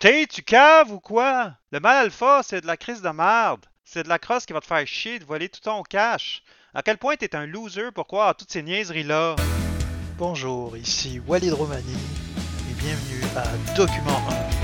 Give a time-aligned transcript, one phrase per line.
[0.00, 1.52] T'es, tu caves ou quoi?
[1.72, 3.66] Le mal alpha, c'est de la crise de merde.
[3.84, 6.42] C'est de la crosse qui va te faire chier de voler tout ton cash.
[6.72, 9.36] À quel point t'es un loser pour croire à toutes ces niaiseries-là?
[10.16, 11.98] Bonjour, ici Walid Romani
[12.70, 14.22] et bienvenue à Document
[14.54, 14.59] 1.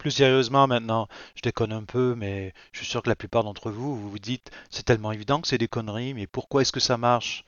[0.00, 3.70] Plus sérieusement maintenant, je déconne un peu, mais je suis sûr que la plupart d'entre
[3.70, 6.80] vous, vous vous dites, c'est tellement évident que c'est des conneries, mais pourquoi est-ce que
[6.80, 7.44] ça marche?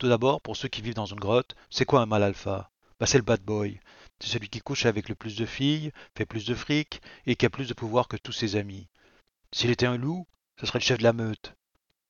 [0.00, 2.72] Tout d'abord, pour ceux qui vivent dans une grotte, c'est quoi un mâle alpha?
[2.98, 3.78] Bah c'est le bad boy.
[4.18, 7.46] C'est celui qui couche avec le plus de filles, fait plus de fric, et qui
[7.46, 8.88] a plus de pouvoir que tous ses amis.
[9.52, 10.26] S'il était un loup,
[10.60, 11.54] ce serait le chef de la meute.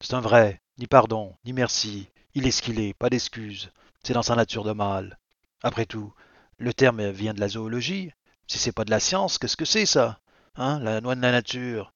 [0.01, 2.09] C'est un vrai, ni pardon, ni merci.
[2.34, 3.70] Il est ce qu'il est, pas d'excuses.
[4.03, 5.19] C'est dans sa nature de mâle.
[5.62, 6.15] Après tout,
[6.56, 8.11] le terme vient de la zoologie,
[8.47, 10.21] si c'est pas de la science, qu'est-ce que c'est ça?
[10.57, 11.93] Hein La loi de la nature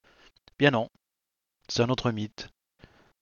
[0.59, 0.89] Bien non.
[1.69, 2.49] C'est un autre mythe.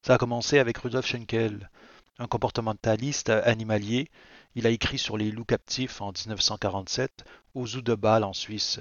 [0.03, 1.71] Ça a commencé avec Rudolf Schenkel,
[2.19, 4.11] un comportementaliste animalier.
[4.55, 8.81] Il a écrit sur les loups captifs en 1947 au zoo de Bâle en Suisse.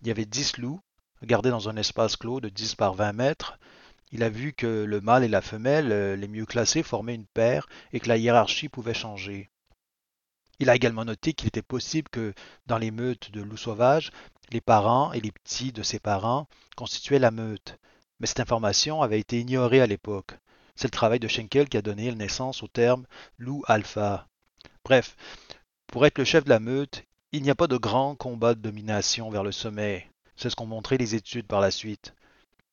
[0.00, 0.80] Il y avait dix loups,
[1.22, 3.58] gardés dans un espace clos de 10 par 20 mètres.
[4.12, 7.66] Il a vu que le mâle et la femelle, les mieux classés, formaient une paire
[7.92, 9.50] et que la hiérarchie pouvait changer.
[10.58, 12.34] Il a également noté qu'il était possible que,
[12.66, 14.12] dans les meutes de loups sauvages,
[14.50, 17.78] les parents et les petits de ces parents constituaient la meute.
[18.20, 20.38] Mais cette information avait été ignorée à l'époque.
[20.76, 23.06] C'est le travail de Schenkel qui a donné naissance au terme
[23.38, 24.28] loup alpha.
[24.84, 25.16] Bref,
[25.86, 28.60] pour être le chef de la meute, il n'y a pas de grand combat de
[28.60, 30.10] domination vers le sommet.
[30.36, 32.14] C'est ce qu'ont montré les études par la suite.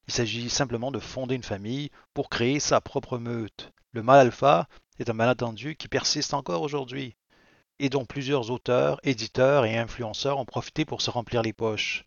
[0.08, 3.72] Il s'agit simplement de fonder une famille pour créer sa propre meute.
[3.92, 4.68] Le mâle alpha
[5.00, 7.16] est un malentendu qui persiste encore aujourd'hui
[7.80, 12.06] et dont plusieurs auteurs, éditeurs et influenceurs ont profité pour se remplir les poches.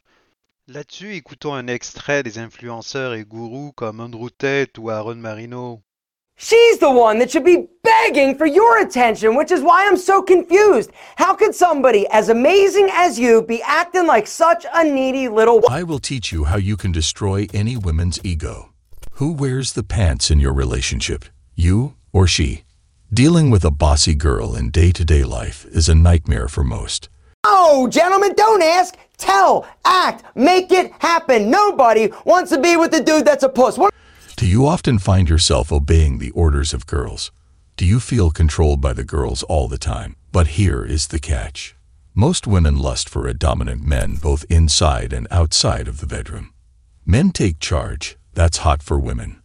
[0.69, 5.83] Là-dessus, écoutons un extrait des influenceurs et gourous comme Andrew Tate ou Aaron Marino.
[6.37, 10.23] She's the one that should be begging for your attention, which is why I'm so
[10.23, 10.91] confused.
[11.17, 15.83] How could somebody as amazing as you be acting like such a needy little I
[15.83, 18.71] will teach you how you can destroy any woman's ego.
[19.15, 21.25] Who wears the pants in your relationship?
[21.55, 22.63] You or she?
[23.15, 27.11] Dealing with a bossy girl in day to day life is a nightmare for most.
[27.45, 28.97] Oh, gentlemen, don't ask.
[29.19, 31.51] Tell, act, make it happen.
[31.51, 33.77] Nobody wants to be with the dude that's a puss.
[33.77, 33.93] What
[34.37, 37.31] Do you often find yourself obeying the orders of girls?
[37.77, 40.17] Do you feel controlled by the girls all the time?
[40.33, 41.77] But here is the catch.
[42.15, 46.55] Most women lust for a dominant man both inside and outside of the bedroom.
[47.05, 49.43] Men take charge, that's hot for women.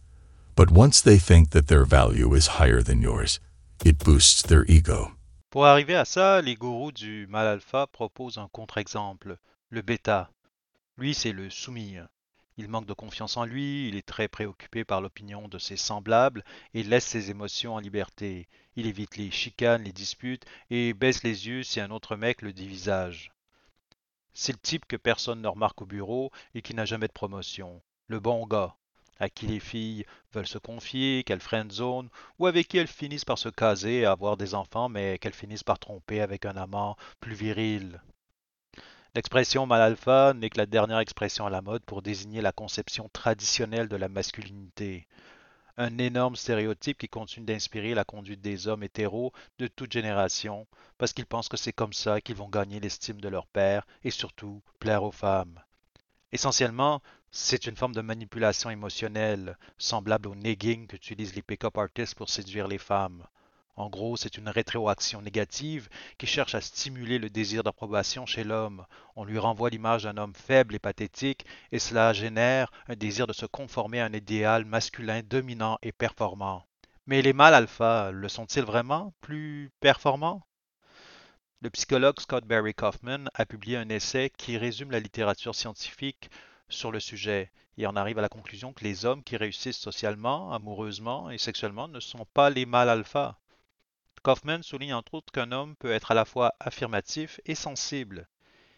[0.56, 3.38] But once they think that their value is higher than yours,
[3.84, 5.10] it boosts their ego.
[5.50, 9.38] Pour arriver à ça, les gourous du mal alpha proposent un contre-exemple,
[9.70, 10.30] le bêta.
[10.96, 11.96] Lui, c'est le soumis.
[12.58, 16.44] Il manque de confiance en lui, il est très préoccupé par l'opinion de ses semblables
[16.74, 18.48] et laisse ses émotions en liberté.
[18.74, 22.52] Il évite les chicanes, les disputes et baisse les yeux si un autre mec le
[22.52, 23.30] dévisage.
[24.34, 27.80] C'est le type que personne ne remarque au bureau et qui n'a jamais de promotion.
[28.08, 28.76] Le bon gars,
[29.18, 32.08] à qui les filles veulent se confier, qu'elles friendzone,
[32.38, 35.64] ou avec qui elles finissent par se caser et avoir des enfants, mais qu'elles finissent
[35.64, 38.00] par tromper avec un amant plus viril.
[39.14, 43.08] L'expression mal alpha n'est que la dernière expression à la mode pour désigner la conception
[43.12, 45.08] traditionnelle de la masculinité.
[45.76, 50.66] Un énorme stéréotype qui continue d'inspirer la conduite des hommes hétéros de toute génération,
[50.98, 54.10] parce qu'ils pensent que c'est comme ça qu'ils vont gagner l'estime de leur père et
[54.10, 55.60] surtout plaire aux femmes.
[56.30, 57.00] Essentiellement,
[57.30, 62.68] c'est une forme de manipulation émotionnelle, semblable au negging qu'utilisent les pick-up artists pour séduire
[62.68, 63.26] les femmes.
[63.76, 65.88] En gros, c'est une rétroaction négative
[66.18, 68.84] qui cherche à stimuler le désir d'approbation chez l'homme.
[69.14, 73.32] On lui renvoie l'image d'un homme faible et pathétique, et cela génère un désir de
[73.32, 76.64] se conformer à un idéal masculin dominant et performant.
[77.06, 80.42] Mais les mâles alpha le sont-ils vraiment plus performants?
[81.60, 86.30] Le psychologue Scott Barry Kaufman a publié un essai qui résume la littérature scientifique
[86.68, 90.52] sur le sujet et en arrive à la conclusion que les hommes qui réussissent socialement,
[90.52, 93.38] amoureusement et sexuellement ne sont pas les mâles alpha.
[94.22, 98.28] Kaufman souligne entre autres qu'un homme peut être à la fois affirmatif et sensible.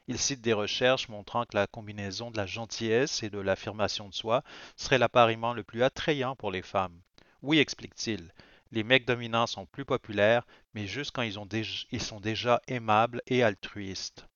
[0.06, 4.14] Il cite des recherches montrant que la combinaison de la gentillesse et de l'affirmation de
[4.14, 4.42] soi
[4.76, 7.00] serait l'appariement le plus attrayant pour les femmes.
[7.42, 8.32] Oui, explique-t-il,
[8.72, 14.26] les mecs dominants sont plus populaires, mais juste quand ils sont déjà aimables et altruistes.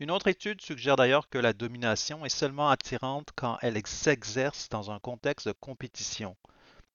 [0.00, 4.90] Une autre étude suggère d'ailleurs que la domination est seulement attirante quand elle s'exerce dans
[4.90, 6.34] un contexte de compétition.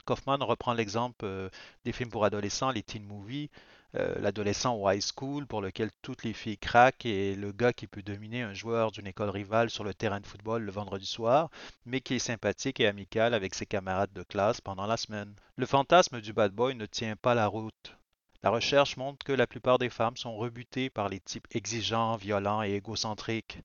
[0.06, 1.50] Kaufman reprend l'exemple euh,
[1.86, 3.50] des films pour adolescents, les teen movies.
[3.95, 7.88] euh, l'adolescent au high school pour lequel toutes les filles craquent et le gars qui
[7.88, 11.50] peut dominer un joueur d'une école rivale sur le terrain de football le vendredi soir,
[11.86, 15.36] mais qui est sympathique et amical avec ses camarades de classe pendant la semaine.
[15.57, 17.98] Le fantasme du bad boy ne tient pas la route.
[18.44, 22.64] La recherche montre que la plupart des femmes sont rebutées par les types exigeants, violents
[22.64, 23.60] et égocentriques.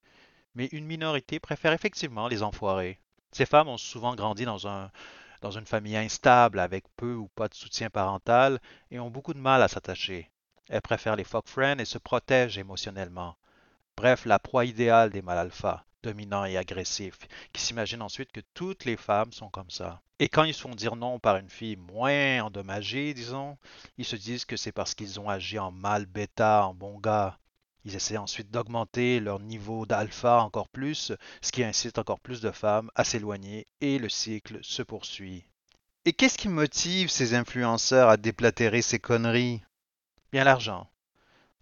[0.54, 3.00] Mais une minorité préfère effectivement les enfoirés.
[3.32, 4.90] Ces femmes ont souvent grandi dans un,
[5.40, 9.38] dans une famille instable avec peu ou pas de soutien parental et ont beaucoup de
[9.38, 10.30] mal à s'attacher.
[10.68, 13.36] Elles préfèrent les fuck friends et se protègent émotionnellement.
[13.96, 18.84] Bref, la proie idéale des mâles alpha, dominants et agressifs, qui s'imaginent ensuite que toutes
[18.84, 20.00] les femmes sont comme ça.
[20.18, 23.58] Et quand ils se font dire non par une fille moins endommagée, disons,
[23.98, 27.38] ils se disent que c'est parce qu'ils ont agi en mâle bêta, en bon gars.
[27.84, 32.50] Ils essaient ensuite d'augmenter leur niveau d'alpha encore plus, ce qui incite encore plus de
[32.50, 35.44] femmes à s'éloigner et le cycle se poursuit.
[36.04, 39.62] Et qu'est-ce qui motive ces influenceurs à déplatérer ces conneries?
[40.32, 40.88] Bien l'argent.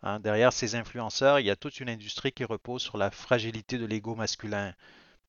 [0.06, 3.78] Hein, derrière ces influenceurs, il y a toute une industrie qui repose sur la fragilité
[3.78, 4.74] de l'ego masculin,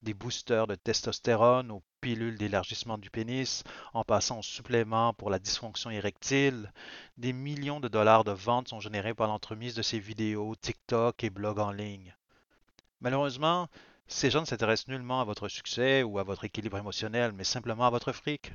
[0.02, 3.64] des boosters de testostérone aux pilules d'élargissement du pénis,
[3.94, 6.74] en passant aux suppléments pour la dysfonction érectile.
[7.16, 11.30] Des millions de dollars de ventes sont générés par l'entremise de ces vidéos, TikTok et
[11.30, 12.14] blogs en ligne.
[13.00, 13.70] Malheureusement,
[14.08, 17.86] ces gens ne s'intéressent nullement à votre succès ou à votre équilibre émotionnel, mais simplement
[17.86, 18.52] à votre fric.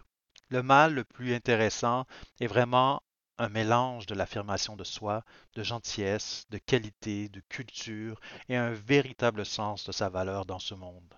[0.51, 2.05] Le mal le plus intéressant
[2.41, 3.03] est vraiment
[3.41, 8.21] un mélange de l'affirmation de soi, de gentillesse, de qualité, de culture
[8.51, 11.15] et un véritable sens de sa valeur dans ce monde.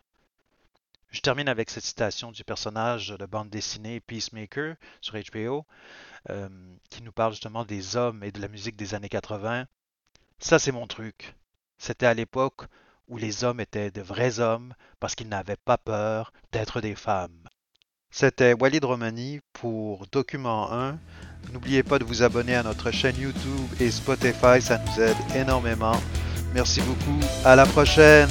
[1.10, 5.66] Je termine avec cette citation du personnage de bande dessinée Peacemaker sur HBO,
[6.30, 6.48] euh,
[6.90, 9.66] qui nous parle justement des hommes et de la musique des années 80.
[10.38, 11.34] Ça, c'est mon truc.
[11.76, 12.66] C'était à l'époque
[13.08, 17.48] où les hommes étaient de vrais hommes parce qu'ils n'avaient pas peur d'être des femmes.
[18.10, 21.00] C'était Walid Romani pour Document 1.
[21.52, 26.00] N'oubliez pas de vous abonner à notre chaîne YouTube et Spotify, ça nous aide énormément.
[26.54, 28.28] Merci beaucoup, à la prochaine